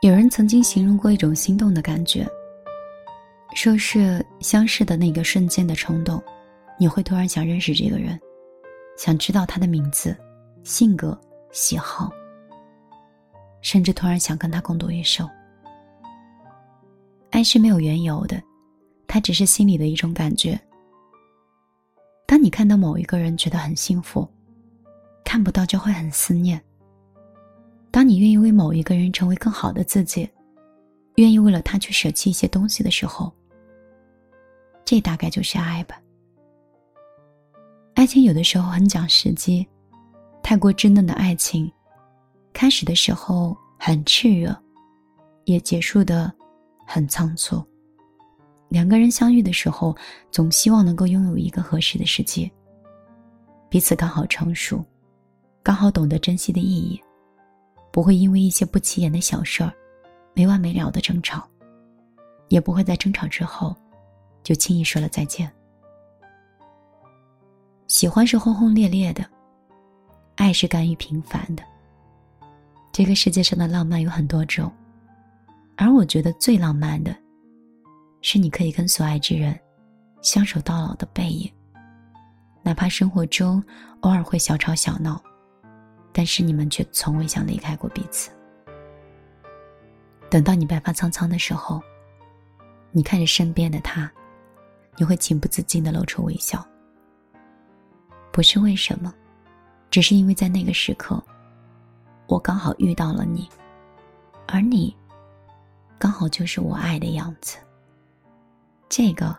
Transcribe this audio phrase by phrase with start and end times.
[0.00, 2.24] 有人曾经形容过一种心动的感觉，
[3.54, 6.22] 说是相识的那个瞬间的冲动，
[6.78, 8.18] 你会突然想认识这个人，
[8.96, 10.16] 想知道他的名字、
[10.62, 12.12] 性格、喜好，
[13.60, 15.28] 甚至突然想跟他共度一生。
[17.30, 18.40] 爱是没有缘由的，
[19.08, 20.58] 它只是心里的一种感觉。
[22.24, 24.26] 当你看到某一个人，觉得很幸福。
[25.24, 26.62] 看不到就会很思念。
[27.90, 30.28] 当你愿意为某一个人成为更好的自己，
[31.16, 33.32] 愿意为了他去舍弃一些东西的时候，
[34.84, 36.00] 这大概就是爱吧。
[37.94, 39.66] 爱情有的时候很讲时机，
[40.42, 41.70] 太过稚嫩的爱情，
[42.52, 44.56] 开始的时候很炽热，
[45.46, 46.32] 也结束的
[46.86, 47.60] 很仓促。
[48.68, 49.96] 两个人相遇的时候，
[50.30, 52.50] 总希望能够拥有一个合适的时机，
[53.68, 54.84] 彼此刚好成熟。
[55.62, 57.02] 刚好懂得珍惜的意义，
[57.98, 59.72] 不会因为一些不起眼的小事儿，
[60.32, 61.44] 没完没了的争吵，
[62.46, 63.74] 也不会在争吵之后，
[64.44, 65.52] 就轻易说了再见。
[67.88, 69.24] 喜欢是轰轰烈烈的，
[70.36, 71.64] 爱是甘于平凡的。
[72.92, 74.72] 这个世界上的浪漫有很多种，
[75.76, 77.12] 而我觉得最浪漫的，
[78.22, 79.58] 是你可以跟所爱之人，
[80.22, 81.52] 相守到老的背影。
[82.62, 83.60] 哪怕生活中
[84.02, 85.20] 偶尔会小吵小闹。
[86.18, 88.28] 但是你们却从未想离开过彼此。
[90.28, 91.80] 等到你白发苍苍的时候，
[92.90, 94.10] 你看着身边的他，
[94.96, 96.66] 你会情不自禁的露出微笑。
[98.32, 99.14] 不是为什么，
[99.92, 101.22] 只是因为在那个时刻，
[102.26, 103.48] 我刚好遇到了你，
[104.48, 104.92] 而你，
[106.00, 107.58] 刚好就是我爱的样子。
[108.88, 109.38] 这个，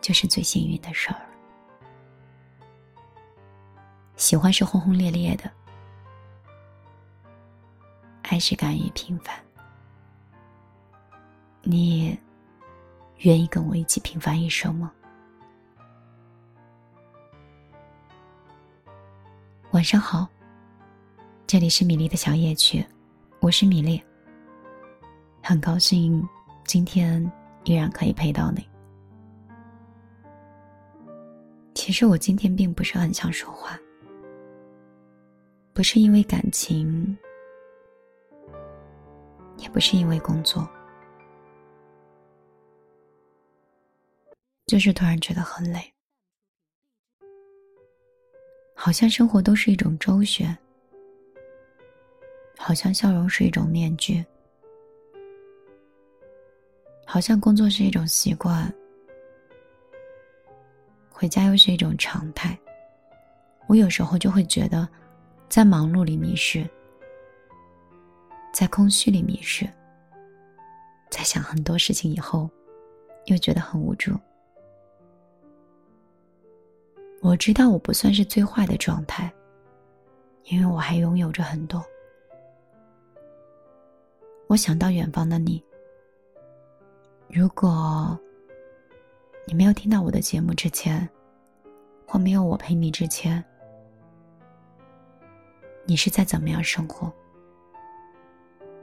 [0.00, 1.20] 就是最幸运的事儿。
[4.16, 5.52] 喜欢是轰轰烈烈的。
[8.32, 9.36] 还是敢于平凡。
[11.60, 12.18] 你
[13.18, 14.90] 愿意跟我一起平凡一生吗？
[19.72, 20.26] 晚上好，
[21.46, 22.82] 这里是米粒的小夜曲，
[23.38, 24.02] 我是米粒。
[25.42, 26.26] 很高兴
[26.64, 27.30] 今天
[27.64, 28.66] 依然可以陪到你。
[31.74, 33.78] 其实我今天并不是很想说话，
[35.74, 37.14] 不是因为感情。
[39.62, 40.68] 也不是因为工作，
[44.66, 45.80] 就是突然觉得很累，
[48.74, 50.56] 好像生活都是一种周旋，
[52.58, 54.24] 好像笑容是一种面具，
[57.06, 58.72] 好像工作是一种习惯，
[61.08, 62.58] 回家又是一种常态。
[63.68, 64.88] 我有时候就会觉得，
[65.48, 66.68] 在忙碌里迷失。
[68.52, 69.66] 在空虚里迷失，
[71.10, 72.50] 在想很多事情以后，
[73.24, 74.12] 又觉得很无助。
[77.22, 79.32] 我知道我不算是最坏的状态，
[80.44, 81.82] 因为我还拥有着很多。
[84.48, 85.64] 我想到远方的你，
[87.28, 88.18] 如果
[89.46, 91.08] 你没有听到我的节目之前，
[92.06, 93.42] 或没有我陪你之前，
[95.86, 97.10] 你是在怎么样生活？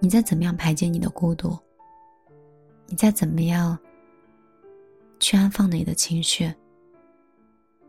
[0.00, 1.58] 你在怎么样排解你的孤独？
[2.86, 3.76] 你在怎么样
[5.18, 6.52] 去安放你的情绪？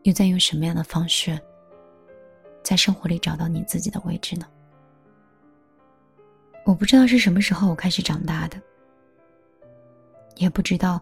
[0.03, 1.40] 又在用什么样的方式，
[2.64, 4.48] 在生活里找到你自己的位置呢？
[6.66, 8.59] 我不知道是什么时候我开始长大的，
[10.36, 11.02] 也不知道，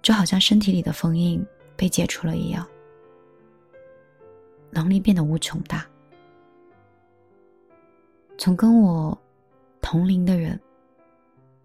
[0.00, 1.44] 就好像身体里的封印
[1.76, 2.66] 被解除了一样，
[4.70, 5.86] 能力变得无穷大。
[8.38, 9.16] 从跟我。
[9.84, 10.58] 同龄的人，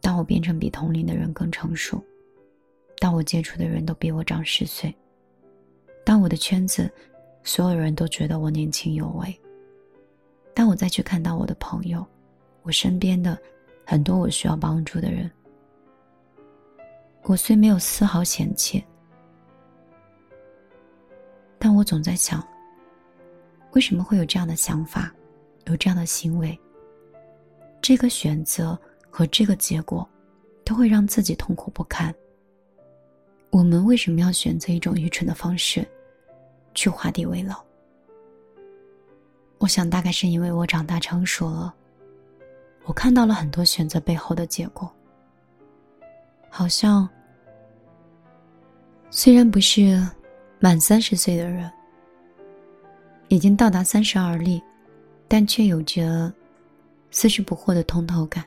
[0.02, 2.03] 当我变成比同龄的人更成熟，
[2.97, 4.94] 当我接触的人都比我长十岁，
[6.03, 6.91] 当我的圈子
[7.44, 9.34] 所有人都觉得我年轻有为，
[10.53, 12.06] 当我再去看到我的朋友，
[12.62, 13.40] 我身边的
[13.85, 15.31] 很多我需要帮助的人，
[17.24, 18.83] 我虽没有丝毫嫌弃，
[21.57, 22.45] 但我总在想，
[23.71, 25.10] 为什么会有这样的想法，
[25.68, 26.60] 有这样的行为？
[27.89, 30.07] 这个选择和这个结果，
[30.63, 32.13] 都会让自己痛苦不堪。
[33.50, 35.83] 我们为什么要选择一种愚蠢的方式，
[36.75, 37.59] 去画地为牢？
[39.57, 41.74] 我想，大概是因为我长大成熟了，
[42.86, 44.88] 我看到了很多选择背后的结果。
[46.47, 47.09] 好像，
[49.09, 50.00] 虽然不是
[50.59, 51.68] 满三十岁的人，
[53.30, 54.62] 已经到达三十而立，
[55.27, 56.31] 但却有着。
[57.11, 58.45] 四十不惑的通透感，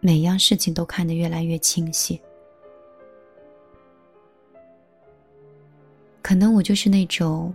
[0.00, 2.20] 每样事情都看得越来越清晰。
[6.22, 7.52] 可能我就是那种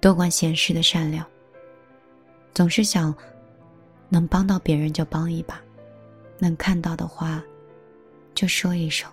[0.00, 1.26] 多管闲事的善良，
[2.54, 3.14] 总是想
[4.08, 5.60] 能帮到别人就帮一把，
[6.38, 7.42] 能看到的话
[8.34, 9.10] 就说一声。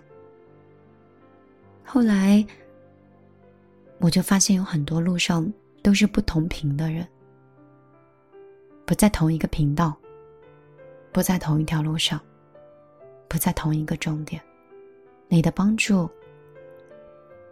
[1.84, 2.46] 后来
[3.98, 7.04] 我就发现有很多路上都是不同频的人，
[8.84, 9.96] 不在同一个频道，
[11.12, 12.20] 不在同一条路上，
[13.28, 14.40] 不在同一个终点，
[15.28, 16.08] 你的帮助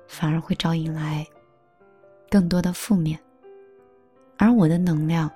[0.07, 1.27] 反而会招引来。
[2.31, 3.19] 更多的负面，
[4.37, 5.31] 而我的能量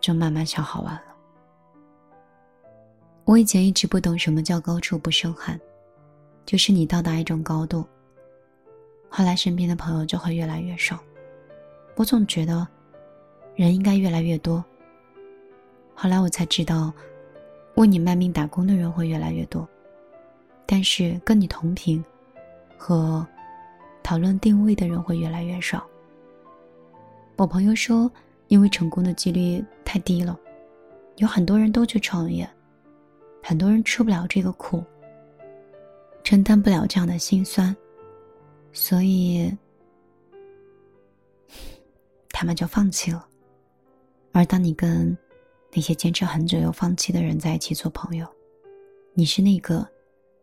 [0.00, 1.02] 就慢慢消耗完了。
[3.24, 5.56] 我以前一直不懂什么叫高处不胜寒，
[6.44, 7.86] 就是你到达一种高度，
[9.08, 10.98] 后来身边的朋友就会越来越少。
[11.94, 12.66] 我总觉得
[13.54, 14.64] 人应该越来越多，
[16.00, 16.92] 后来我才知道，
[17.74, 19.68] 为你卖命打工的人会越来越多，
[20.64, 22.02] 但是跟你同频
[22.76, 23.26] 和。
[24.00, 25.86] 讨论定位的人会越来越少。
[27.36, 28.10] 我朋友说，
[28.46, 30.38] 因为成功的几率太低了，
[31.16, 32.48] 有很多人都去创业，
[33.42, 34.82] 很多人吃不了这个苦，
[36.24, 37.76] 承担不了这样的辛酸，
[38.72, 39.54] 所以
[42.30, 43.28] 他们就放弃了。
[44.32, 45.14] 而当你跟
[45.78, 48.26] 那些坚持很久又放弃的人在一起做朋友，
[49.14, 49.88] 你是那个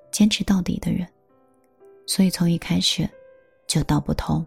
[0.09, 1.05] 坚持到底的人，
[2.05, 3.05] 所以从一开始。
[3.67, 4.45] 就道不同，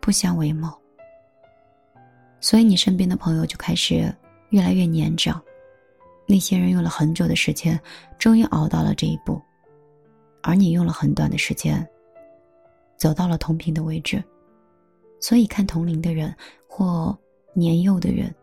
[0.00, 0.68] 不相为谋。
[2.40, 4.12] 所以你身边的朋友就开始
[4.48, 5.40] 越来越年长，
[6.26, 7.80] 那些人用了很久的时间，
[8.18, 9.40] 终于熬到了这一步，
[10.42, 11.86] 而你用了很短的时间，
[12.96, 14.20] 走到了同频的位置。
[15.20, 16.34] 所以看同龄的人
[16.66, 17.16] 或
[17.52, 18.34] 年幼的人，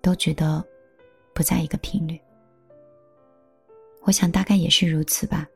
[0.00, 0.64] 都觉得
[1.32, 2.20] 不在一个频率。
[4.02, 5.46] 我想大概也是如此吧。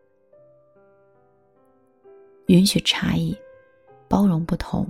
[2.47, 3.37] 允许差异。
[4.09, 4.87] 包容不同，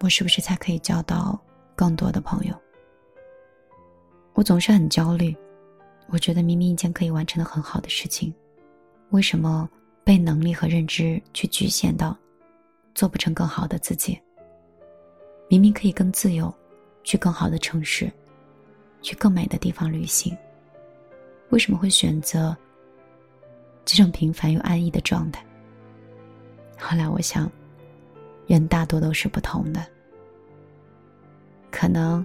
[0.00, 1.38] 我是不是才可以交到
[1.76, 2.54] 更多的朋友？
[4.32, 5.36] 我总是很焦虑，
[6.08, 8.34] 我觉得明明一件可以完成的很好的事情，
[9.10, 9.68] 为什么
[10.02, 12.16] 被能力和认知去局限到，
[12.94, 14.18] 做不成更好的自己？
[15.50, 16.50] 明明可以更自由，
[17.02, 18.10] 去更好的城市，
[19.04, 20.34] 去更美的地方旅行，
[21.50, 22.56] 为什么会选择
[23.84, 25.44] 这种平凡又安逸的状态？
[26.78, 27.48] 后来我想，
[28.46, 29.86] 人大多都是不同的，
[31.70, 32.24] 可能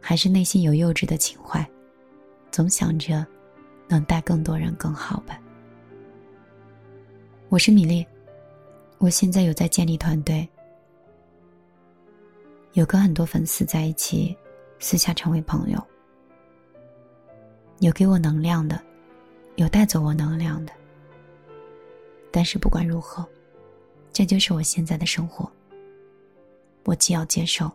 [0.00, 1.68] 还是内心有幼稚的情怀，
[2.52, 3.26] 总想着
[3.88, 5.36] 能带更多人更好吧。
[7.48, 8.06] 我是米粒，
[8.98, 10.48] 我现在有在建立团队，
[12.74, 14.36] 有跟很多粉丝在一起，
[14.78, 15.86] 私下成为朋友，
[17.80, 18.80] 有给我能量的，
[19.56, 20.72] 有带走我能量的，
[22.30, 23.26] 但是不管如何。
[24.12, 25.50] 这就是我现在的生活。
[26.84, 27.68] 我既要接受，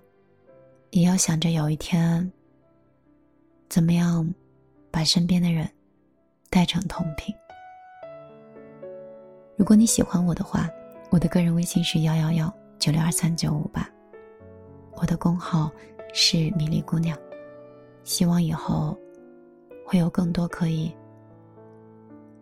[0.92, 2.32] 也要想着有一天，
[3.68, 4.34] 怎么样
[4.90, 5.70] 把身边的人
[6.50, 7.36] 带成同频。
[9.58, 10.70] 如果你喜欢我的话，
[11.10, 13.86] 我的个人微信是幺幺幺九六二三九五八，
[14.94, 15.70] 我的公号
[16.14, 17.18] 是米粒姑娘。
[18.06, 18.98] 希望以后
[19.90, 20.92] 会有更多可以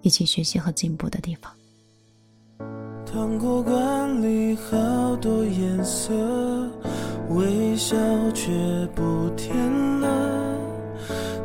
[0.01, 1.49] 一起学习和进步的地方。
[3.05, 6.13] 糖果罐里好多颜色，
[7.29, 7.95] 微笑
[8.33, 8.51] 却
[8.93, 9.55] 不甜
[10.01, 10.57] 了。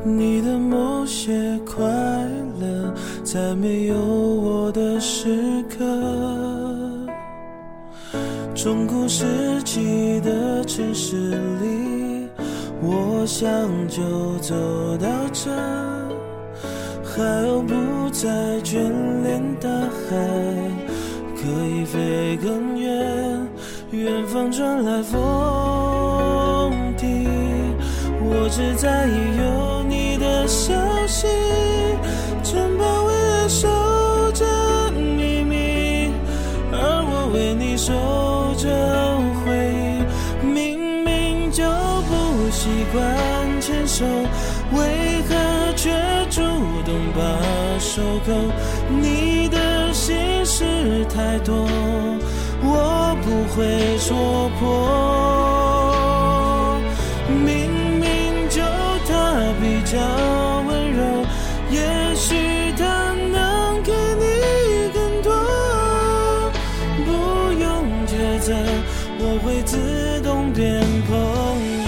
[0.05, 1.87] 你的某些快
[2.59, 5.79] 乐，在没有我的时刻。
[8.57, 12.29] 中古世纪的城市里，
[12.83, 13.49] 我想
[13.87, 14.53] 就走
[14.99, 15.49] 到这，
[17.15, 18.29] 海鸥不再
[18.63, 18.79] 眷
[19.23, 20.17] 恋大海。
[21.37, 23.47] 可以飞更远，
[23.91, 25.21] 远方传来风
[26.97, 27.29] 笛，
[28.21, 30.73] 我只在意有你的消
[31.07, 31.27] 息。
[32.43, 33.69] 城堡为爱守
[34.33, 34.47] 着
[34.93, 36.11] 秘密，
[36.73, 37.93] 而我为你守
[38.57, 38.71] 着
[39.45, 40.47] 回忆。
[40.47, 44.07] 明明就不习惯牵手，
[44.73, 45.35] 为何
[45.77, 45.91] 却
[46.31, 46.41] 主
[46.85, 47.21] 动把
[47.79, 48.33] 手勾？
[48.89, 50.31] 你的心。
[50.45, 50.65] 事
[51.07, 51.55] 太多，
[52.63, 54.61] 我不会说破。
[57.29, 58.03] 明明
[58.51, 58.61] 就
[59.09, 59.11] 他
[59.61, 59.97] 比较
[60.67, 61.01] 温柔，
[61.71, 61.79] 也
[62.17, 62.35] 许
[62.77, 62.83] 他
[63.33, 64.25] 能给你
[64.93, 65.33] 更多。
[67.07, 67.09] 不
[67.59, 67.71] 用
[68.07, 68.11] 抉
[68.41, 68.53] 择，
[69.21, 71.13] 我会自动变朋
[71.79, 71.82] 友。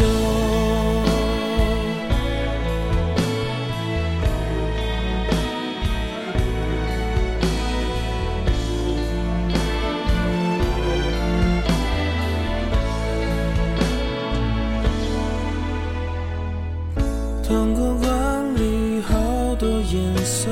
[17.46, 20.48] 糖果罐里好多颜色，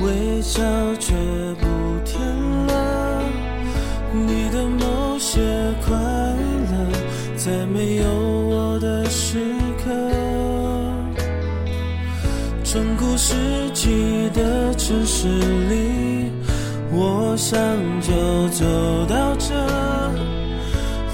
[0.00, 0.62] 微笑
[0.98, 1.14] 却
[1.54, 1.66] 不
[2.04, 2.20] 甜
[2.66, 3.22] 了。
[4.12, 5.40] 你的某些
[5.86, 6.74] 快乐，
[7.36, 9.38] 在没有我的时
[9.82, 9.90] 刻。
[12.62, 13.34] 中古世
[13.72, 15.26] 纪的城市
[15.70, 16.30] 里，
[16.90, 17.58] 我想
[18.02, 18.64] 就走
[19.06, 19.54] 到这，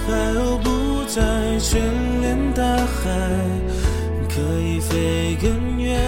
[0.04, 1.22] 海鸥不再
[1.60, 1.78] 眷
[2.20, 3.06] 恋大海，
[5.08, 5.98] 飞更远，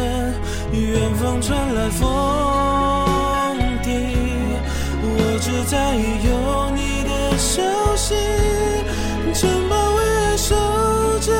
[0.72, 2.04] 远方传来风
[3.82, 3.88] 笛，
[5.02, 6.30] 我只在意有
[6.76, 7.62] 你的消
[7.96, 8.14] 息，
[9.32, 10.54] 城堡为爱守
[11.20, 11.32] 着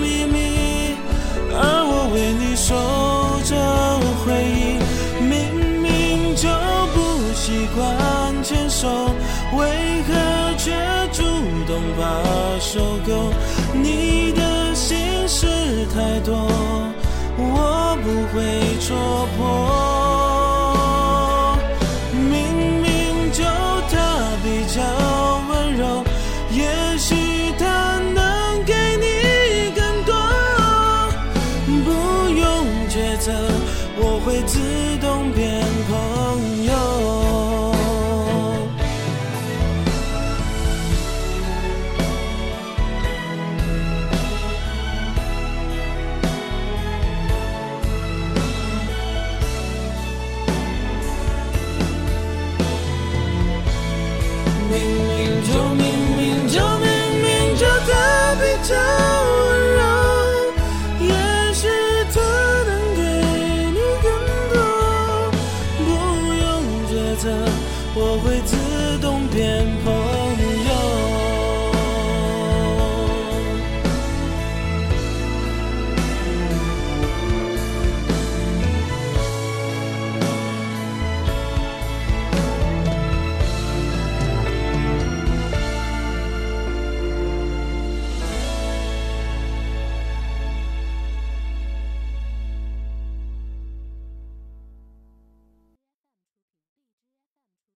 [0.00, 0.94] 秘密，
[1.50, 2.70] 而我为你守
[3.42, 3.50] 着
[4.22, 4.78] 回忆，
[5.18, 5.32] 明
[5.82, 6.46] 明就
[6.94, 6.96] 不
[7.34, 7.76] 习惯
[8.44, 8.86] 牵手，
[9.58, 9.60] 为
[10.06, 10.10] 何
[10.56, 10.70] 却
[11.10, 11.24] 主
[11.66, 12.02] 动把
[12.60, 12.93] 手
[18.34, 19.83] 会戳破。
[54.74, 55.83] 冥冥中